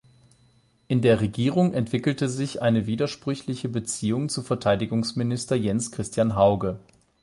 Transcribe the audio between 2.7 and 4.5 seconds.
widersprüchliche Beziehung zu